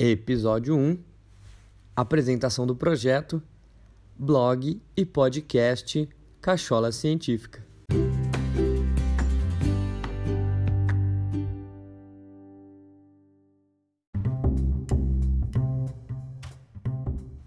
[0.00, 0.96] Episódio 1
[1.96, 3.42] Apresentação do projeto,
[4.16, 6.08] blog e podcast
[6.40, 7.66] Cachola Científica.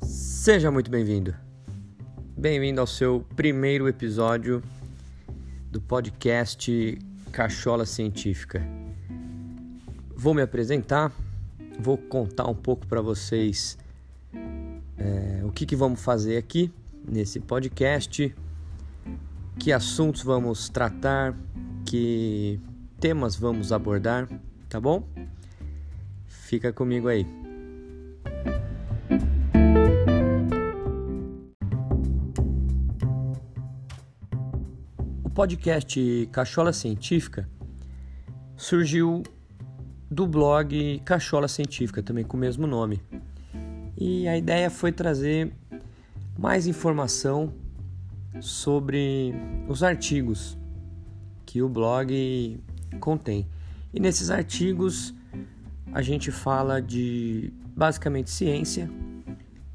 [0.00, 1.36] Seja muito bem-vindo.
[2.34, 4.62] Bem-vindo ao seu primeiro episódio
[5.70, 6.98] do podcast
[7.30, 8.66] Cachola Científica.
[10.16, 11.12] Vou me apresentar,
[11.78, 13.78] vou contar um pouco para vocês
[14.96, 16.72] é, o que, que vamos fazer aqui
[17.06, 18.34] nesse podcast,
[19.58, 21.36] que assuntos vamos tratar,
[21.86, 22.60] que
[23.00, 24.28] temas vamos abordar,
[24.68, 25.06] tá bom?
[26.26, 27.26] Fica comigo aí.
[35.38, 37.48] podcast Cachola Científica
[38.56, 39.22] surgiu
[40.10, 43.00] do blog Cachola Científica, também com o mesmo nome.
[43.96, 45.52] E a ideia foi trazer
[46.38, 47.52] mais informação
[48.40, 49.34] sobre
[49.68, 50.56] os artigos
[51.44, 52.60] que o blog
[53.00, 53.46] contém.
[53.92, 55.14] E nesses artigos
[55.92, 58.90] a gente fala de basicamente ciência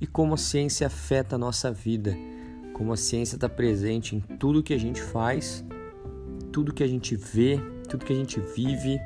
[0.00, 2.16] e como a ciência afeta a nossa vida
[2.80, 5.62] como a ciência está presente em tudo que a gente faz,
[6.50, 8.98] tudo que a gente vê, tudo que a gente vive,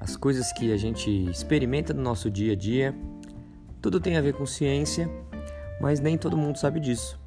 [0.00, 2.94] as coisas que a gente experimenta no nosso dia a dia,
[3.82, 5.10] tudo tem a ver com ciência,
[5.80, 7.20] mas nem todo mundo sabe disso.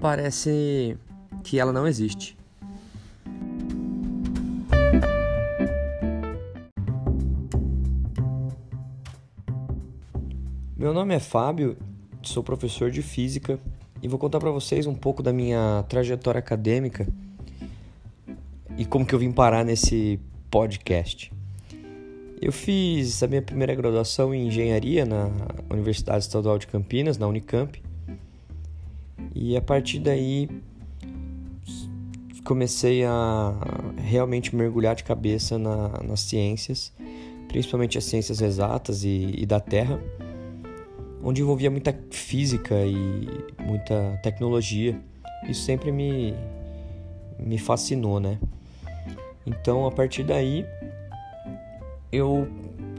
[0.00, 0.96] parece
[1.44, 2.34] que ela não existe.
[10.74, 11.76] Meu nome é Fábio,
[12.22, 13.60] sou professor de física
[14.02, 17.06] e vou contar para vocês um pouco da minha trajetória acadêmica
[18.78, 20.18] e como que eu vim parar nesse
[20.50, 21.35] podcast.
[22.40, 25.30] Eu fiz a minha primeira graduação em engenharia na
[25.70, 27.82] Universidade Estadual de Campinas, na Unicamp.
[29.34, 30.48] E a partir daí
[32.44, 33.54] comecei a
[33.96, 36.92] realmente mergulhar de cabeça na, nas ciências,
[37.48, 40.00] principalmente as ciências exatas e, e da Terra
[41.26, 43.28] onde envolvia muita física e
[43.60, 44.96] muita tecnologia.
[45.48, 46.32] Isso sempre me,
[47.36, 48.38] me fascinou, né?
[49.44, 50.64] Então, a partir daí,
[52.12, 52.48] eu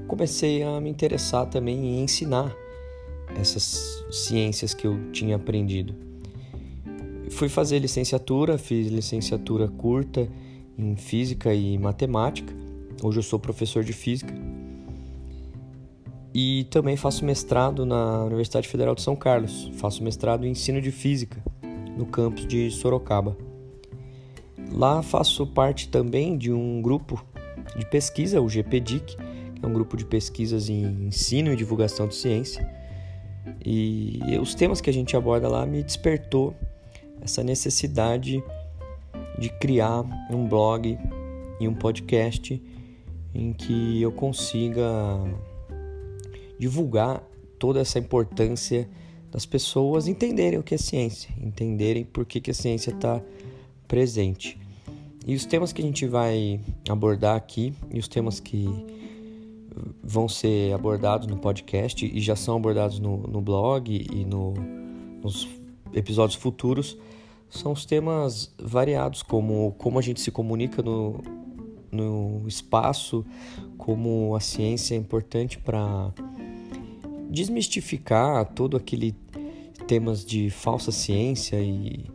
[0.07, 2.55] comecei a me interessar também em ensinar
[3.39, 5.93] essas ciências que eu tinha aprendido.
[7.29, 10.27] Fui fazer licenciatura, fiz licenciatura curta
[10.77, 12.53] em física e matemática.
[13.03, 14.33] Hoje eu sou professor de física
[16.33, 19.71] e também faço mestrado na Universidade Federal de São Carlos.
[19.73, 21.43] Faço mestrado em ensino de física
[21.97, 23.35] no campus de Sorocaba.
[24.71, 27.23] Lá faço parte também de um grupo
[27.75, 32.15] de pesquisa, o GPDIC, que é um grupo de pesquisas em ensino e divulgação de
[32.15, 32.67] ciência.
[33.65, 36.55] E os temas que a gente aborda lá me despertou
[37.21, 38.43] essa necessidade
[39.37, 40.97] de criar um blog
[41.59, 42.61] e um podcast
[43.33, 44.85] em que eu consiga
[46.59, 47.23] divulgar
[47.59, 48.87] toda essa importância
[49.31, 53.21] das pessoas entenderem o que é ciência, entenderem por que, que a ciência está
[53.87, 54.59] presente.
[55.27, 58.65] E os temas que a gente vai abordar aqui e os temas que
[60.01, 64.53] vão ser abordados no podcast e já são abordados no, no blog e no,
[65.21, 65.45] nos
[65.93, 66.97] episódios futuros
[67.49, 71.21] são os temas variados, como como a gente se comunica no,
[71.91, 73.25] no espaço,
[73.77, 76.13] como a ciência é importante para
[77.29, 79.13] desmistificar todo aquele
[79.87, 82.05] temas de falsa ciência e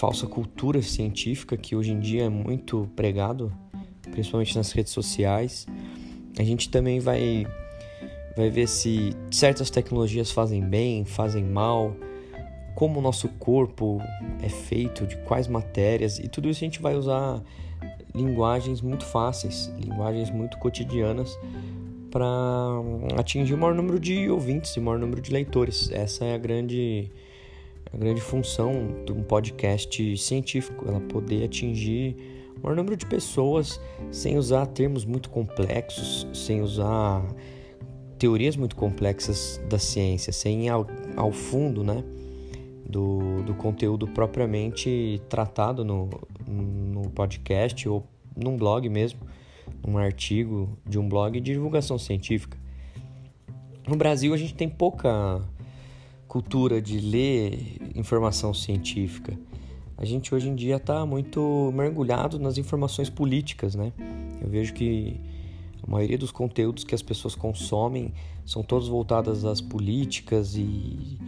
[0.00, 3.52] falsa cultura científica que hoje em dia é muito pregado,
[4.10, 5.66] principalmente nas redes sociais.
[6.38, 7.46] A gente também vai
[8.34, 11.94] vai ver se certas tecnologias fazem bem, fazem mal,
[12.74, 14.00] como o nosso corpo
[14.42, 17.42] é feito, de quais matérias, e tudo isso a gente vai usar
[18.14, 21.38] linguagens muito fáceis, linguagens muito cotidianas
[22.10, 22.30] para
[23.18, 25.90] atingir o maior número de ouvintes e o maior número de leitores.
[25.90, 27.10] Essa é a grande
[27.92, 32.16] a grande função de um podcast científico, ela poder atingir
[32.56, 37.26] o maior número de pessoas sem usar termos muito complexos, sem usar
[38.18, 42.04] teorias muito complexas da ciência, sem ir ao, ao fundo, né?
[42.90, 46.10] do, do conteúdo propriamente tratado no,
[46.46, 48.04] no podcast ou
[48.36, 49.20] num blog mesmo,
[49.86, 52.58] num artigo de um blog de divulgação científica.
[53.86, 55.40] No Brasil, a gente tem pouca
[56.30, 59.36] cultura de ler informação científica.
[59.98, 63.92] A gente hoje em dia está muito mergulhado nas informações políticas, né?
[64.40, 65.20] Eu vejo que
[65.82, 68.14] a maioria dos conteúdos que as pessoas consomem
[68.46, 71.18] são todos voltados às políticas e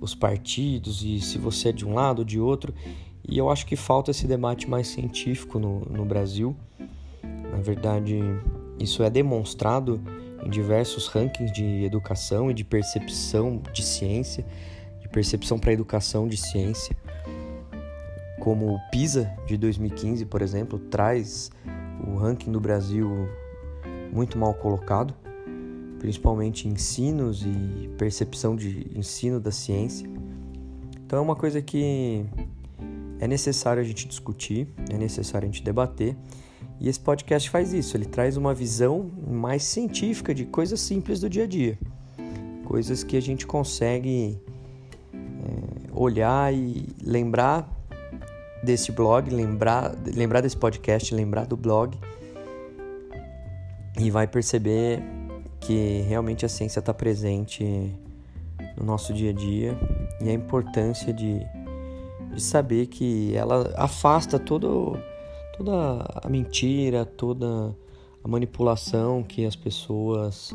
[0.00, 2.74] os partidos e se você é de um lado ou de outro.
[3.26, 6.56] E eu acho que falta esse debate mais científico no, no Brasil.
[7.22, 8.18] Na verdade,
[8.80, 10.00] isso é demonstrado
[10.42, 14.44] em diversos rankings de educação e de percepção de ciência,
[15.00, 16.96] de percepção para a educação de ciência,
[18.40, 21.50] como o PISA de 2015, por exemplo, traz
[22.06, 23.28] o ranking do Brasil
[24.12, 25.14] muito mal colocado
[26.04, 30.06] principalmente ensinos e percepção de ensino da ciência.
[31.02, 32.26] Então é uma coisa que
[33.18, 36.14] é necessário a gente discutir, é necessário a gente debater.
[36.80, 41.28] E esse podcast faz isso, ele traz uma visão mais científica de coisas simples do
[41.28, 41.78] dia a dia.
[42.64, 44.38] Coisas que a gente consegue
[45.12, 47.68] é, olhar e lembrar
[48.62, 51.96] desse blog, lembrar, lembrar desse podcast, lembrar do blog
[53.98, 55.02] e vai perceber
[55.60, 57.64] que realmente a ciência está presente
[58.76, 59.78] no nosso dia a dia
[60.20, 61.40] e a importância de,
[62.32, 64.98] de saber que ela afasta todo,
[65.56, 67.76] toda a mentira, toda
[68.22, 70.52] a manipulação que as pessoas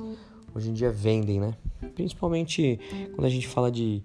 [0.53, 1.55] hoje em dia vendem, né?
[1.95, 2.79] Principalmente
[3.13, 4.03] quando a gente fala de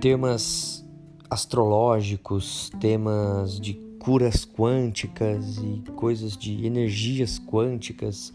[0.00, 0.84] temas
[1.30, 8.32] astrológicos, temas de curas quânticas e coisas de energias quânticas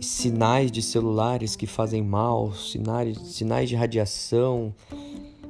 [0.00, 4.74] sinais de celulares que fazem mal, sinais, sinais de radiação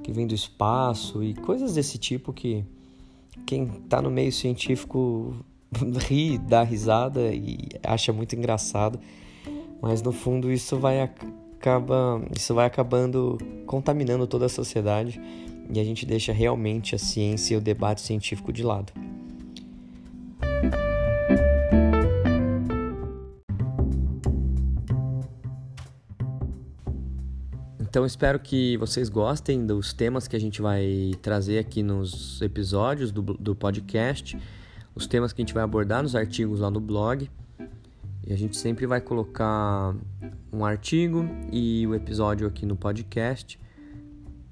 [0.02, 2.64] que vem do espaço e coisas desse tipo que
[3.50, 5.34] quem está no meio científico
[6.08, 9.00] ri, dá risada e acha muito engraçado,
[9.82, 15.20] mas no fundo isso vai acaba, isso vai acabando contaminando toda a sociedade
[15.68, 18.92] e a gente deixa realmente a ciência e o debate científico de lado.
[27.90, 33.10] Então espero que vocês gostem dos temas que a gente vai trazer aqui nos episódios
[33.10, 34.38] do, do podcast,
[34.94, 37.28] os temas que a gente vai abordar nos artigos lá no blog.
[38.24, 39.92] E a gente sempre vai colocar
[40.52, 43.58] um artigo e o episódio aqui no podcast.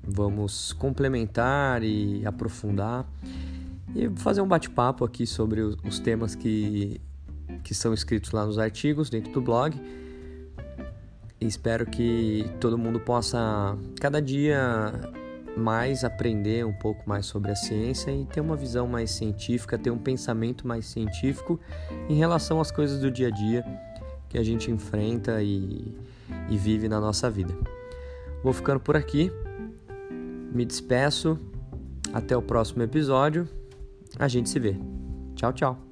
[0.02, 3.09] Vamos complementar e aprofundar
[3.95, 7.00] e fazer um bate-papo aqui sobre os temas que,
[7.62, 9.80] que são escritos lá nos artigos dentro do blog
[11.40, 14.92] espero que todo mundo possa cada dia
[15.57, 19.90] mais aprender um pouco mais sobre a ciência e ter uma visão mais científica, ter
[19.90, 21.59] um pensamento mais científico
[22.09, 23.64] em relação às coisas do dia a dia
[24.28, 25.97] que a gente enfrenta e,
[26.49, 27.54] e vive na nossa vida.
[28.42, 29.33] Vou ficando por aqui,
[30.52, 31.38] me despeço,
[32.12, 33.49] até o próximo episódio,
[34.18, 34.76] a gente se vê.
[35.35, 35.88] Tchau, tchau.